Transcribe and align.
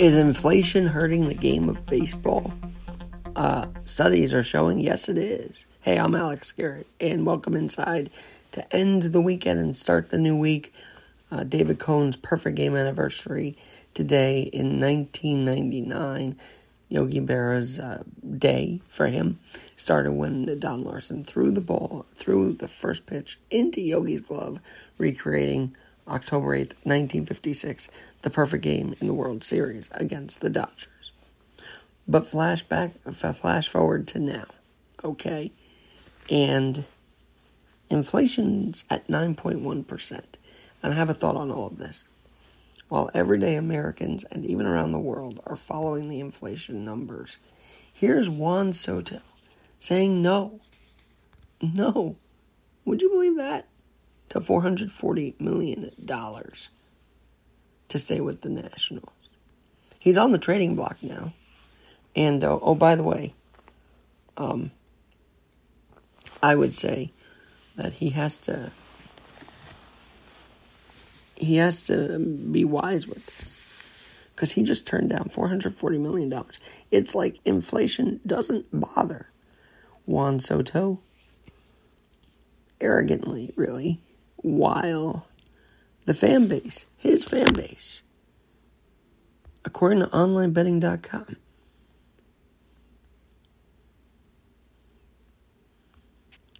Is 0.00 0.16
inflation 0.16 0.86
hurting 0.86 1.28
the 1.28 1.34
game 1.34 1.68
of 1.68 1.84
baseball? 1.84 2.54
Uh, 3.36 3.66
studies 3.84 4.32
are 4.32 4.42
showing 4.42 4.80
yes, 4.80 5.10
it 5.10 5.18
is. 5.18 5.66
Hey, 5.82 5.98
I'm 5.98 6.14
Alex 6.14 6.52
Garrett, 6.52 6.86
and 6.98 7.26
welcome 7.26 7.54
inside 7.54 8.08
to 8.52 8.74
end 8.74 9.02
the 9.02 9.20
weekend 9.20 9.60
and 9.60 9.76
start 9.76 10.08
the 10.08 10.16
new 10.16 10.38
week. 10.38 10.72
Uh, 11.30 11.44
David 11.44 11.78
Cone's 11.78 12.16
perfect 12.16 12.56
game 12.56 12.74
anniversary 12.76 13.58
today 13.92 14.40
in 14.40 14.80
1999. 14.80 16.38
Yogi 16.88 17.20
Berra's 17.20 17.78
uh, 17.78 18.02
day 18.38 18.80
for 18.88 19.06
him 19.06 19.38
started 19.76 20.12
when 20.12 20.58
Don 20.58 20.78
Larsen 20.78 21.24
threw 21.24 21.50
the 21.50 21.60
ball, 21.60 22.06
threw 22.14 22.54
the 22.54 22.68
first 22.68 23.04
pitch 23.04 23.38
into 23.50 23.82
Yogi's 23.82 24.22
glove, 24.22 24.60
recreating 24.96 25.76
October 26.08 26.48
8th, 26.48 26.74
1956, 26.84 27.88
the 28.22 28.30
perfect 28.30 28.62
game 28.62 28.94
in 29.00 29.06
the 29.06 29.14
World 29.14 29.44
Series 29.44 29.88
against 29.92 30.40
the 30.40 30.50
Dodgers. 30.50 31.12
But 32.08 32.30
flashback, 32.30 32.92
flash 33.36 33.68
forward 33.68 34.08
to 34.08 34.18
now, 34.18 34.46
okay? 35.04 35.52
And 36.28 36.84
inflation's 37.88 38.84
at 38.90 39.08
9.1%. 39.08 40.22
And 40.82 40.92
I 40.92 40.96
have 40.96 41.10
a 41.10 41.14
thought 41.14 41.36
on 41.36 41.50
all 41.50 41.66
of 41.66 41.78
this. 41.78 42.08
While 42.88 43.10
everyday 43.14 43.54
Americans 43.54 44.24
and 44.32 44.44
even 44.44 44.66
around 44.66 44.92
the 44.92 44.98
world 44.98 45.40
are 45.46 45.56
following 45.56 46.08
the 46.08 46.18
inflation 46.18 46.84
numbers, 46.84 47.36
here's 47.92 48.28
Juan 48.28 48.72
Soto 48.72 49.20
saying 49.78 50.20
no. 50.22 50.60
No. 51.62 52.16
Would 52.84 53.02
you 53.02 53.10
believe 53.10 53.36
that? 53.36 53.68
To 54.30 54.40
$440 54.40 55.40
million 55.40 55.90
to 57.88 57.98
stay 57.98 58.20
with 58.20 58.40
the 58.40 58.48
Nationals. 58.48 59.12
He's 59.98 60.16
on 60.16 60.32
the 60.32 60.38
trading 60.38 60.76
block 60.76 60.96
now. 61.02 61.34
And, 62.16 62.42
uh, 62.42 62.58
oh, 62.62 62.74
by 62.74 62.96
the 62.96 63.02
way, 63.02 63.34
um, 64.36 64.70
I 66.42 66.54
would 66.54 66.74
say 66.74 67.12
that 67.76 67.94
he 67.94 68.10
has 68.10 68.38
to 68.38 68.72
he 71.36 71.56
has 71.56 71.82
to 71.82 72.18
be 72.18 72.64
wise 72.64 73.06
with 73.06 73.24
this 73.24 73.56
because 74.34 74.52
he 74.52 74.62
just 74.62 74.86
turned 74.86 75.08
down 75.08 75.30
$440 75.34 75.98
million. 75.98 76.32
It's 76.90 77.14
like 77.14 77.40
inflation 77.44 78.20
doesn't 78.26 78.66
bother 78.72 79.30
Juan 80.04 80.40
Soto 80.40 81.00
arrogantly, 82.80 83.52
really, 83.56 84.00
while 84.42 85.26
the 86.04 86.14
fan 86.14 86.48
base, 86.48 86.84
his 86.96 87.24
fan 87.24 87.52
base, 87.52 88.02
according 89.64 90.00
to 90.00 90.06
OnlineBetting.com, 90.06 91.36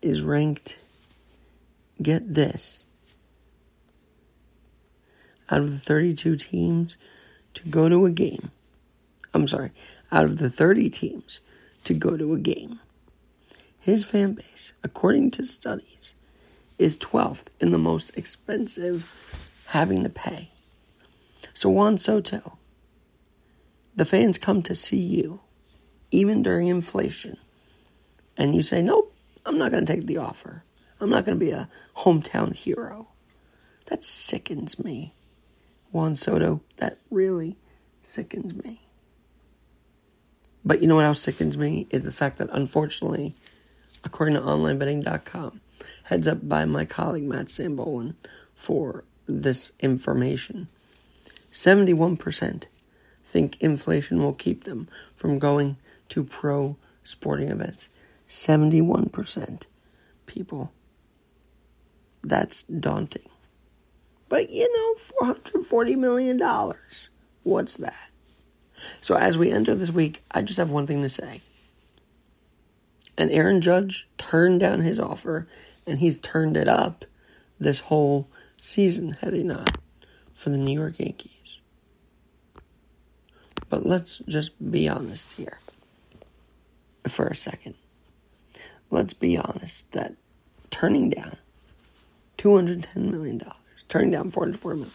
is 0.00 0.22
ranked, 0.22 0.78
get 2.00 2.34
this, 2.34 2.82
out 5.50 5.60
of 5.60 5.70
the 5.70 5.78
32 5.78 6.36
teams 6.36 6.96
to 7.54 7.68
go 7.68 7.88
to 7.88 8.06
a 8.06 8.10
game. 8.10 8.50
I'm 9.34 9.46
sorry, 9.48 9.70
out 10.10 10.24
of 10.24 10.38
the 10.38 10.50
30 10.50 10.90
teams 10.90 11.40
to 11.84 11.94
go 11.94 12.16
to 12.16 12.34
a 12.34 12.38
game. 12.38 12.80
His 13.78 14.04
fan 14.04 14.34
base, 14.34 14.72
according 14.84 15.30
to 15.32 15.46
studies, 15.46 16.14
is 16.82 16.96
12th 16.98 17.46
in 17.60 17.70
the 17.70 17.78
most 17.78 18.16
expensive 18.16 19.64
having 19.68 20.02
to 20.02 20.08
pay. 20.08 20.50
So, 21.54 21.70
Juan 21.70 21.98
Soto, 21.98 22.58
the 23.94 24.04
fans 24.04 24.38
come 24.38 24.62
to 24.62 24.74
see 24.74 25.00
you, 25.00 25.40
even 26.10 26.42
during 26.42 26.68
inflation, 26.68 27.36
and 28.36 28.54
you 28.54 28.62
say, 28.62 28.82
Nope, 28.82 29.14
I'm 29.44 29.58
not 29.58 29.70
going 29.70 29.84
to 29.84 29.92
take 29.92 30.06
the 30.06 30.18
offer. 30.18 30.64
I'm 31.00 31.10
not 31.10 31.24
going 31.24 31.38
to 31.38 31.44
be 31.44 31.50
a 31.50 31.68
hometown 31.98 32.54
hero. 32.54 33.08
That 33.86 34.04
sickens 34.04 34.78
me. 34.78 35.14
Juan 35.90 36.16
Soto, 36.16 36.62
that 36.76 36.98
really 37.10 37.56
sickens 38.02 38.62
me. 38.64 38.80
But 40.64 40.80
you 40.80 40.86
know 40.86 40.96
what 40.96 41.04
else 41.04 41.20
sickens 41.20 41.58
me? 41.58 41.86
Is 41.90 42.04
the 42.04 42.12
fact 42.12 42.38
that 42.38 42.48
unfortunately, 42.52 43.34
according 44.04 44.36
to 44.36 44.40
OnlineBetting.com, 44.40 45.60
heads 46.04 46.26
up 46.26 46.48
by 46.48 46.64
my 46.64 46.84
colleague 46.84 47.24
Matt 47.24 47.46
Sambolin 47.46 48.14
for 48.54 49.04
this 49.26 49.72
information. 49.80 50.68
71% 51.52 52.64
think 53.24 53.56
inflation 53.60 54.18
will 54.18 54.34
keep 54.34 54.64
them 54.64 54.88
from 55.16 55.38
going 55.38 55.76
to 56.10 56.22
pro 56.22 56.76
sporting 57.04 57.48
events. 57.48 57.88
71% 58.28 59.66
people. 60.26 60.72
That's 62.22 62.62
daunting. 62.62 63.28
But 64.28 64.50
you 64.50 64.70
know, 65.20 65.34
$440 65.34 65.96
million. 65.96 66.40
What's 67.42 67.76
that? 67.76 68.10
So 69.00 69.14
as 69.16 69.36
we 69.36 69.50
enter 69.50 69.74
this 69.74 69.90
week, 69.90 70.22
I 70.30 70.42
just 70.42 70.58
have 70.58 70.70
one 70.70 70.86
thing 70.86 71.02
to 71.02 71.08
say. 71.08 71.40
And 73.16 73.30
Aaron 73.30 73.60
Judge 73.60 74.08
turned 74.18 74.60
down 74.60 74.80
his 74.80 74.98
offer 74.98 75.46
and 75.86 75.98
he's 75.98 76.18
turned 76.18 76.56
it 76.56 76.68
up 76.68 77.04
this 77.58 77.80
whole 77.80 78.28
season, 78.56 79.12
has 79.20 79.32
he 79.32 79.42
not, 79.42 79.78
for 80.34 80.50
the 80.50 80.58
New 80.58 80.78
York 80.78 80.98
Yankees? 80.98 81.60
But 83.68 83.86
let's 83.86 84.18
just 84.28 84.70
be 84.70 84.88
honest 84.88 85.32
here 85.34 85.58
for 87.08 87.26
a 87.26 87.34
second. 87.34 87.74
Let's 88.90 89.14
be 89.14 89.38
honest 89.38 89.90
that 89.92 90.14
turning 90.70 91.10
down 91.10 91.38
$210 92.38 92.96
million, 92.96 93.40
turning 93.88 94.10
down 94.10 94.30
404 94.30 94.74
million, 94.74 94.92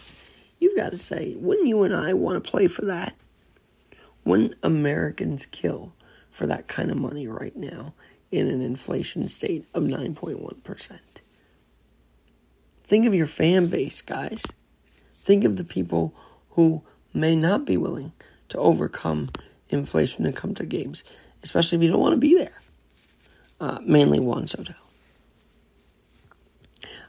you've 0.59 0.78
got 0.78 0.92
to 0.92 1.00
say, 1.00 1.34
wouldn't 1.38 1.68
you 1.68 1.84
and 1.84 1.96
I 1.96 2.14
want 2.14 2.44
to 2.44 2.50
play 2.52 2.68
for 2.68 2.86
that? 2.86 3.16
Wouldn't 4.25 4.56
Americans 4.62 5.46
kill 5.48 5.94
for 6.30 6.46
that 6.48 6.68
kind 6.68 6.92
of 6.92 6.98
money 6.98 7.28
right 7.28 7.56
now 7.56 7.94
in 8.32 8.48
an 8.48 8.62
inflation 8.62 9.28
state 9.28 9.66
of 9.74 9.84
9.1%. 9.84 11.00
Think 12.84 13.06
of 13.06 13.14
your 13.14 13.28
fan 13.28 13.68
base, 13.68 14.02
guys. 14.02 14.44
Think 15.24 15.44
of 15.44 15.58
the 15.58 15.64
people 15.64 16.14
who 16.52 16.84
may 17.14 17.36
not 17.36 17.66
be 17.66 17.78
willing 17.78 18.14
to 18.50 18.58
overcome 18.58 19.30
inflation 19.70 20.26
and 20.26 20.36
come 20.36 20.56
to 20.56 20.66
games, 20.66 21.04
especially 21.44 21.78
if 21.78 21.84
you 21.84 21.92
don't 21.92 22.00
want 22.00 22.14
to 22.14 22.18
be 22.18 22.36
there. 22.36 22.62
Uh, 23.60 23.80
mainly 23.84 24.20
Juan 24.20 24.48
Soto. 24.48 24.74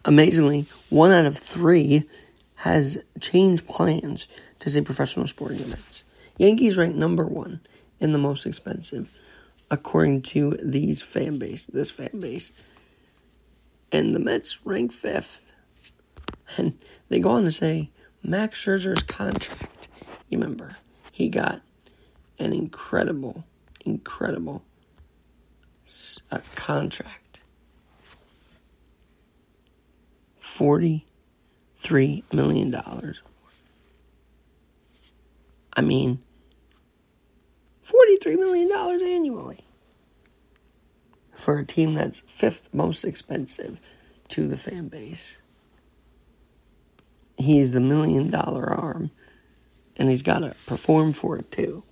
Amazingly, 0.04 0.66
one 0.88 1.12
out 1.12 1.26
of 1.26 1.36
three 1.36 2.04
has 2.56 2.98
changed 3.20 3.66
plans 3.66 4.26
to 4.60 4.70
see 4.70 4.80
professional 4.80 5.26
sporting 5.26 5.60
events. 5.60 6.04
Yankees 6.38 6.76
ranked 6.76 6.96
number 6.96 7.24
one 7.24 7.60
in 8.00 8.12
the 8.12 8.18
most 8.18 8.46
expensive 8.46 9.08
according 9.70 10.22
to 10.22 10.58
these 10.62 11.02
fan 11.02 11.38
base, 11.38 11.66
this 11.66 11.90
fan 11.90 12.20
base. 12.20 12.52
And 13.90 14.14
the 14.14 14.20
Mets 14.20 14.64
rank 14.66 14.92
fifth. 14.92 15.52
And 16.56 16.78
they 17.08 17.20
go 17.20 17.30
on 17.30 17.44
to 17.44 17.52
say 17.52 17.90
Max 18.22 18.64
Scherzer's 18.64 19.02
contract. 19.02 19.88
You 20.28 20.38
remember, 20.38 20.76
he 21.12 21.28
got 21.28 21.62
an 22.38 22.52
incredible, 22.52 23.44
incredible 23.84 24.62
uh, 26.30 26.38
contract. 26.54 27.42
$43 30.42 31.02
million. 32.32 32.74
I 35.74 35.80
mean, 35.82 36.20
$43 37.86 38.38
million 38.38 38.70
annually 38.72 39.67
for 41.48 41.58
a 41.58 41.64
team 41.64 41.94
that's 41.94 42.20
fifth 42.26 42.68
most 42.74 43.04
expensive 43.04 43.80
to 44.28 44.46
the 44.46 44.58
fan 44.58 44.86
base. 44.88 45.38
He's 47.38 47.70
the 47.70 47.80
million 47.80 48.28
dollar 48.28 48.66
arm, 48.70 49.12
and 49.96 50.10
he's 50.10 50.20
got 50.20 50.40
to 50.40 50.54
perform 50.66 51.14
for 51.14 51.38
it 51.38 51.50
too. 51.50 51.84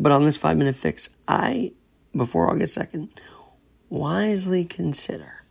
But 0.00 0.10
on 0.10 0.24
this 0.24 0.36
five 0.36 0.56
minute 0.56 0.74
fix, 0.74 1.08
I, 1.28 1.70
before 2.10 2.50
August 2.50 2.76
2nd, 2.76 3.10
wisely 3.88 4.64
consider 4.64 5.44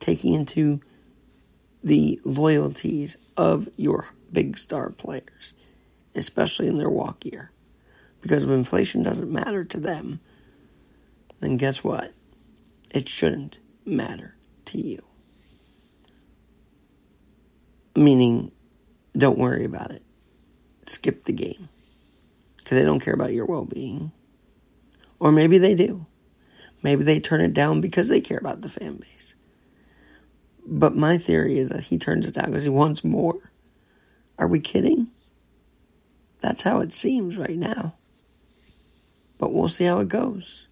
taking 0.00 0.34
into 0.34 0.80
the 1.84 2.20
loyalties 2.24 3.18
of 3.36 3.68
your 3.76 4.06
big 4.32 4.58
star 4.58 4.90
players, 4.90 5.54
especially 6.16 6.66
in 6.66 6.76
their 6.76 6.90
walk 6.90 7.24
year. 7.24 7.52
Because 8.20 8.42
if 8.42 8.50
inflation 8.50 9.04
doesn't 9.04 9.30
matter 9.30 9.62
to 9.62 9.78
them, 9.78 10.18
then 11.38 11.56
guess 11.56 11.84
what? 11.84 12.12
It 12.92 13.08
shouldn't 13.08 13.58
matter 13.86 14.36
to 14.66 14.78
you. 14.80 15.02
Meaning, 17.96 18.52
don't 19.16 19.38
worry 19.38 19.64
about 19.64 19.90
it. 19.90 20.02
Skip 20.86 21.24
the 21.24 21.32
game. 21.32 21.68
because 22.58 22.78
they 22.78 22.84
don't 22.84 23.00
care 23.00 23.14
about 23.14 23.32
your 23.32 23.46
well 23.46 23.64
being. 23.64 24.12
Or 25.18 25.32
maybe 25.32 25.58
they 25.58 25.74
do. 25.74 26.06
Maybe 26.82 27.04
they 27.04 27.20
turn 27.20 27.40
it 27.40 27.54
down 27.54 27.80
because 27.80 28.08
they 28.08 28.20
care 28.20 28.38
about 28.38 28.62
the 28.62 28.68
fan 28.68 28.96
base. 28.96 29.34
But 30.66 30.96
my 30.96 31.18
theory 31.18 31.58
is 31.58 31.68
that 31.70 31.84
he 31.84 31.98
turns 31.98 32.26
it 32.26 32.34
down 32.34 32.46
because 32.46 32.64
he 32.64 32.68
wants 32.68 33.04
more. 33.04 33.52
Are 34.38 34.48
we 34.48 34.60
kidding? 34.60 35.08
That's 36.40 36.62
how 36.62 36.80
it 36.80 36.92
seems 36.92 37.36
right 37.36 37.56
now. 37.56 37.94
But 39.38 39.52
we'll 39.52 39.68
see 39.68 39.84
how 39.84 40.00
it 40.00 40.08
goes. 40.08 40.66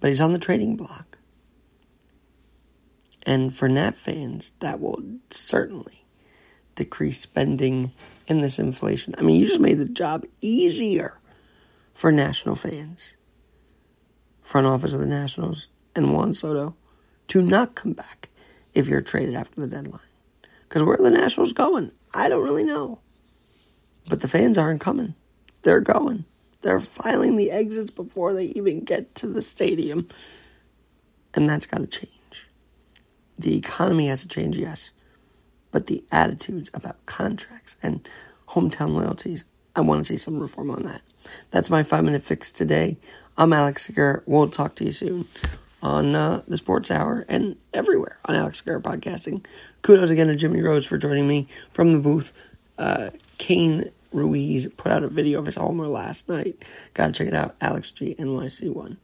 But 0.00 0.10
he's 0.10 0.20
on 0.20 0.32
the 0.32 0.38
trading 0.38 0.76
block. 0.76 1.15
And 3.26 3.52
for 3.52 3.68
Nat 3.68 3.96
fans, 3.96 4.52
that 4.60 4.80
will 4.80 5.02
certainly 5.30 6.06
decrease 6.76 7.20
spending 7.20 7.92
in 8.28 8.40
this 8.40 8.58
inflation. 8.58 9.16
I 9.18 9.22
mean, 9.22 9.40
you 9.40 9.48
just 9.48 9.60
made 9.60 9.78
the 9.78 9.84
job 9.84 10.24
easier 10.40 11.18
for 11.92 12.12
National 12.12 12.54
fans, 12.54 13.14
front 14.42 14.68
office 14.68 14.92
of 14.92 15.00
the 15.00 15.06
Nationals, 15.06 15.66
and 15.96 16.12
Juan 16.12 16.34
Soto 16.34 16.76
to 17.28 17.42
not 17.42 17.74
come 17.74 17.92
back 17.94 18.28
if 18.74 18.86
you're 18.86 19.00
traded 19.00 19.34
after 19.34 19.60
the 19.60 19.66
deadline. 19.66 20.00
Because 20.68 20.84
where 20.84 20.94
are 20.94 21.02
the 21.02 21.10
Nationals 21.10 21.52
going? 21.52 21.90
I 22.14 22.28
don't 22.28 22.44
really 22.44 22.64
know. 22.64 23.00
But 24.08 24.20
the 24.20 24.28
fans 24.28 24.56
aren't 24.56 24.80
coming. 24.80 25.16
They're 25.62 25.80
going. 25.80 26.26
They're 26.60 26.80
filing 26.80 27.36
the 27.36 27.50
exits 27.50 27.90
before 27.90 28.34
they 28.34 28.46
even 28.46 28.84
get 28.84 29.16
to 29.16 29.26
the 29.26 29.42
stadium. 29.42 30.08
And 31.34 31.48
that's 31.48 31.66
got 31.66 31.78
to 31.78 31.86
change. 31.86 32.15
The 33.38 33.56
economy 33.56 34.08
has 34.08 34.22
to 34.22 34.28
change, 34.28 34.56
yes. 34.56 34.90
But 35.70 35.88
the 35.88 36.02
attitudes 36.10 36.70
about 36.72 37.04
contracts 37.06 37.76
and 37.82 38.08
hometown 38.48 38.94
loyalties, 38.94 39.44
I 39.74 39.82
want 39.82 40.06
to 40.06 40.12
see 40.12 40.16
some 40.16 40.40
reform 40.40 40.70
on 40.70 40.84
that. 40.84 41.02
That's 41.50 41.68
my 41.68 41.82
five 41.82 42.04
minute 42.04 42.22
fix 42.22 42.50
today. 42.50 42.96
I'm 43.36 43.52
Alex 43.52 43.88
Garrett. 43.88 44.22
We'll 44.26 44.48
talk 44.48 44.74
to 44.76 44.84
you 44.84 44.92
soon 44.92 45.26
on 45.82 46.14
uh, 46.14 46.42
the 46.48 46.56
Sports 46.56 46.90
Hour 46.90 47.26
and 47.28 47.56
everywhere 47.74 48.18
on 48.24 48.36
Alex 48.36 48.60
Garrett 48.62 48.84
Podcasting. 48.84 49.44
Kudos 49.82 50.10
again 50.10 50.28
to 50.28 50.36
Jimmy 50.36 50.62
Rose 50.62 50.86
for 50.86 50.96
joining 50.96 51.28
me 51.28 51.46
from 51.72 51.92
the 51.92 51.98
booth. 51.98 52.32
Uh, 52.78 53.10
Kane 53.36 53.90
Ruiz 54.12 54.66
put 54.78 54.92
out 54.92 55.04
a 55.04 55.08
video 55.08 55.40
of 55.40 55.46
his 55.46 55.56
homer 55.56 55.86
last 55.86 56.28
night. 56.28 56.64
Gotta 56.94 57.12
check 57.12 57.28
it 57.28 57.34
out. 57.34 57.54
Alex 57.60 57.90
G 57.90 58.14
NYC1. 58.18 58.96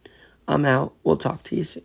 I'm 0.47 0.65
out. 0.65 0.93
We'll 1.03 1.17
talk 1.17 1.43
to 1.43 1.55
you 1.55 1.63
soon. 1.63 1.83